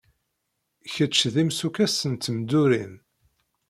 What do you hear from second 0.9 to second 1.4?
Kecc d